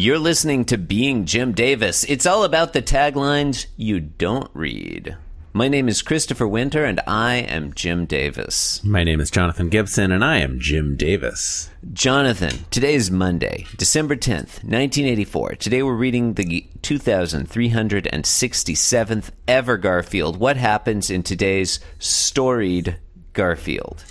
[0.00, 2.04] You're listening to Being Jim Davis.
[2.04, 5.18] It's all about the taglines you don't read.
[5.52, 8.82] My name is Christopher Winter, and I am Jim Davis.
[8.82, 11.68] My name is Jonathan Gibson, and I am Jim Davis.
[11.92, 15.56] Jonathan, today is Monday, December 10th, 1984.
[15.56, 20.38] Today we're reading the 2367th ever Garfield.
[20.38, 22.96] What happens in today's storied
[23.34, 24.02] Garfield?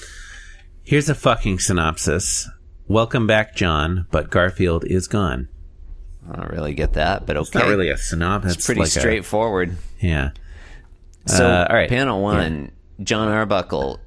[0.84, 2.48] Here's a fucking synopsis.
[2.88, 5.48] Welcome back, John, but Garfield is gone.
[6.28, 7.41] I don't really get that, but okay.
[7.46, 8.55] It's not really a synopsis.
[8.55, 9.78] It's pretty like a- straightforward.
[10.00, 10.32] yeah.
[11.26, 11.90] So, Uh, all right.
[11.90, 12.72] panel one,
[13.04, 14.00] John Arbuckle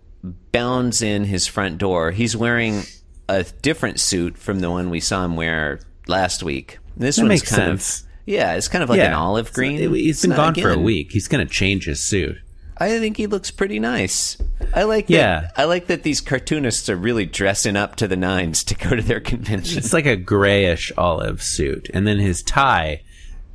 [0.52, 2.10] bounds in his front door.
[2.10, 2.82] He's wearing
[3.28, 6.78] a different suit from the one we saw him wear last week.
[6.96, 8.00] This That one's makes kind sense.
[8.02, 9.08] of yeah, it's kind of like yeah.
[9.08, 9.78] an olive green.
[9.78, 11.12] So, He's It's been gone for a week.
[11.12, 12.36] He's going to change his suit.
[12.84, 14.36] I think he looks pretty nice.
[14.74, 15.12] I like that.
[15.12, 15.50] Yeah.
[15.56, 19.02] I like that these cartoonists are really dressing up to the nines to go to
[19.02, 19.78] their convention.
[19.78, 21.90] It's like a grayish olive suit.
[21.92, 23.02] And then his tie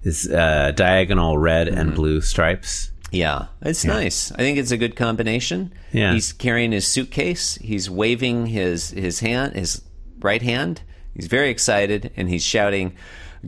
[0.04, 1.78] is uh, diagonal red Mm-hmm.
[1.80, 2.92] and blue stripes.
[3.12, 4.32] Yeah, it's nice.
[4.34, 5.74] I think it's a good combination.
[5.94, 6.14] Yeah.
[6.14, 7.56] He's carrying his suitcase.
[7.56, 9.82] He's waving his his hand, his
[10.20, 10.82] right hand.
[11.16, 12.96] He's very excited and he's shouting,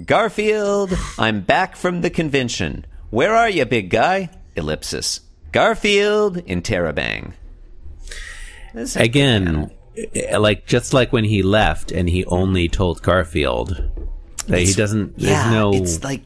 [0.05, 2.85] "Garfield, I'm back from the convention.
[3.09, 5.21] Where are you, big guy?" Ellipsis.
[5.51, 7.33] Garfield in Terabang.
[8.95, 9.71] Again,
[10.13, 13.81] eh, like just like when he left and he only told Garfield
[14.47, 15.73] that he doesn't, yeah, there's no.
[15.73, 16.21] It's like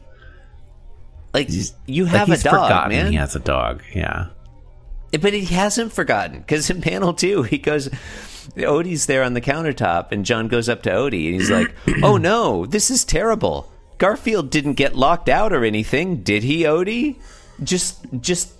[1.32, 1.48] like
[1.86, 3.10] you have he's a dog, forgotten man.
[3.10, 3.82] he has a dog.
[3.94, 4.28] Yeah.
[5.20, 7.88] But he hasn't forgotten because in panel two, he goes,
[8.56, 12.16] Odie's there on the countertop, and John goes up to Odie and he's like, "Oh
[12.16, 13.70] no, this is terrible.
[13.98, 17.16] Garfield didn't get locked out or anything, did he, Odie?"
[17.62, 18.52] Just, just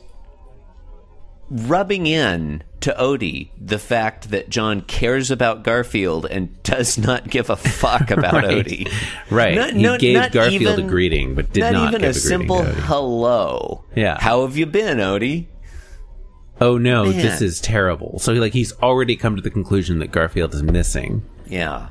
[1.55, 7.49] rubbing in to Odie the fact that John cares about Garfield and does not give
[7.49, 8.67] a fuck about Right.
[8.67, 8.93] Odie.
[9.31, 9.55] Right.
[9.55, 12.09] Not- he not- gave not Garfield even- a greeting, but did not, not even give
[12.09, 12.85] a a, simple greeting to Odie.
[12.87, 13.85] hello.
[13.95, 14.19] Yeah.
[14.21, 15.47] How have you been, Odie?
[16.61, 17.17] Oh no, Man.
[17.17, 18.19] this is terrible.
[18.19, 21.89] So like he's already come to the conclusion that Garfield is missing Yeah.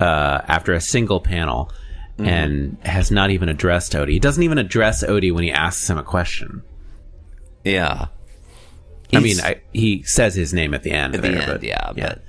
[0.00, 1.70] uh, after a single panel
[2.18, 2.28] Mm-hmm.
[2.30, 4.12] and has not even addressed Odie.
[4.12, 6.62] He doesn't even address Odie when he asks him a question.
[7.62, 8.06] Yeah.
[9.12, 11.14] I mean, I, he says his name at the end.
[11.14, 12.22] at the end, but, yeah, yeah, but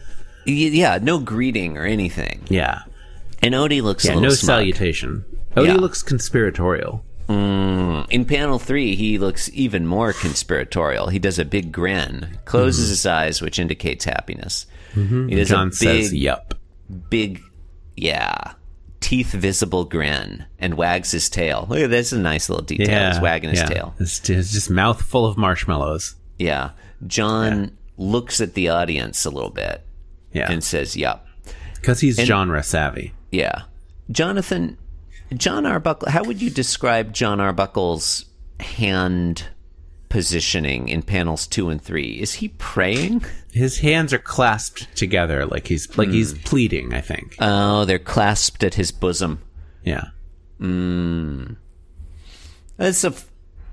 [0.46, 2.44] yeah, no greeting or anything.
[2.50, 2.82] yeah,
[3.42, 4.20] And Odie looks a yeah.
[4.20, 4.60] No smug.
[4.62, 5.26] salutation.
[5.56, 5.74] Odie Yeah.
[5.76, 7.04] looks conspiratorial.
[7.30, 11.10] In panel three, he looks even more conspiratorial.
[11.10, 12.90] He does a big grin, closes Mm-hmm.
[12.92, 14.66] his eyes, which indicates happiness.
[14.94, 16.54] He does John a big, says, "Yup."
[17.10, 17.42] big,
[17.98, 18.54] yeah,
[19.02, 21.66] teeth visible grin, and wags his tail.
[21.70, 22.88] Look at this, is a nice little detail.
[22.88, 23.66] Yeah, He's wagging his yeah.
[23.66, 23.96] tail.
[24.00, 26.16] It's, it's just mouth full of marshmallows.
[26.38, 26.72] Yeah.
[27.06, 29.84] John looks at the audience a little bit
[30.34, 31.25] Yeah, and says, "Yup."
[31.75, 33.14] because he's genre savvy.
[33.31, 33.64] Yeah.
[34.12, 34.78] Jonathan,
[35.36, 38.25] John Arbuckle, how would you describe John Arbuckle's
[38.59, 39.44] hand
[40.09, 42.14] positioning in panels two and three?
[42.20, 43.24] Is he praying?
[43.52, 46.40] His hands are clasped together, like he's like he's Hmm.
[46.44, 46.94] pleading.
[46.94, 47.36] I think.
[47.40, 49.40] Oh, they're clasped at his bosom.
[49.84, 50.06] yeah.
[50.59, 51.54] Hmm.
[52.78, 53.14] That's a,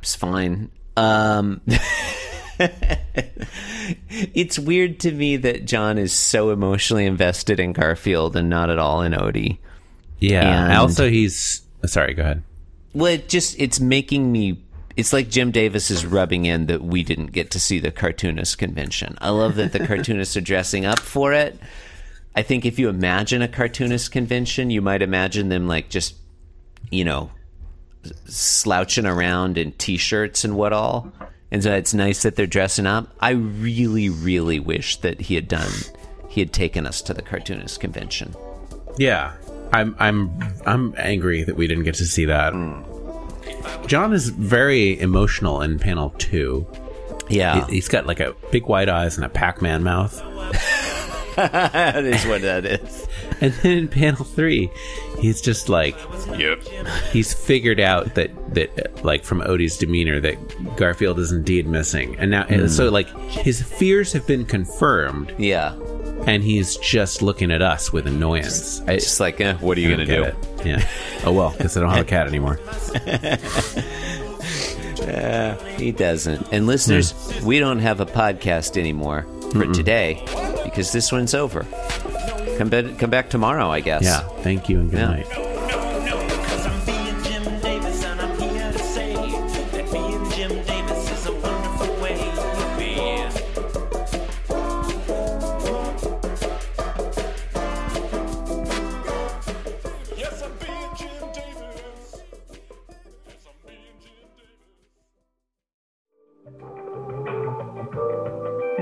[0.02, 0.70] it's fine.
[0.96, 1.60] Um,
[4.10, 8.78] it's weird to me that John is so emotionally invested in Garfield and not at
[8.78, 9.58] all in Odie.
[10.18, 10.64] Yeah.
[10.64, 12.14] And- also, he's oh, sorry.
[12.14, 12.42] Go ahead.
[12.92, 14.60] Well, it just it's making me.
[14.96, 18.58] It's like Jim Davis is rubbing in that we didn't get to see the cartoonist
[18.58, 19.18] convention.
[19.20, 21.58] I love that the cartoonists are dressing up for it.
[22.36, 26.14] I think if you imagine a cartoonist convention, you might imagine them like just,
[26.90, 27.30] you know,
[28.26, 31.12] slouching around in t-shirts and what all.
[31.50, 33.14] And so it's nice that they're dressing up.
[33.20, 35.70] I really, really wish that he had done.
[36.28, 38.34] He had taken us to the cartoonist convention.
[38.98, 39.34] Yeah,
[39.72, 40.36] I'm I'm
[40.66, 42.52] I'm angry that we didn't get to see that.
[42.52, 43.86] Mm.
[43.86, 46.66] John is very emotional in panel two.
[47.28, 50.20] Yeah, He's got like a big white eyes and a Pac-Man mouth.
[51.36, 53.06] that is what that is.
[53.40, 54.70] And then in panel three,
[55.20, 55.96] he's just like,
[56.38, 56.62] Yep.
[57.12, 62.30] he's figured out that that like from Odie's demeanor that Garfield is indeed missing, and
[62.30, 62.66] now Hmm.
[62.68, 65.74] so like his fears have been confirmed, Yeah.
[66.26, 68.80] and he's just looking at us with annoyance.
[68.86, 70.22] I, Just like, eh, what are you going to do?
[70.24, 70.34] it.
[70.64, 70.88] Yeah.
[71.24, 72.58] Oh well, because I don't have a cat anymore.
[75.76, 76.46] He doesn't.
[76.52, 77.12] And listeners,
[77.44, 80.24] we don't have a podcast anymore for today
[80.74, 81.64] because this one's over.
[82.58, 84.02] Come, be- come back tomorrow, I guess.
[84.02, 84.20] Yeah.
[84.42, 85.06] Thank you and good Yeah.
[85.06, 85.53] night.